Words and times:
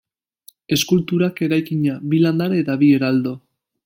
Eskulturak 0.77 1.41
eraikina, 1.47 1.99
bi 2.13 2.23
landare 2.25 2.59
eta 2.63 2.79
bi 2.85 2.91
heraldo. 2.95 3.35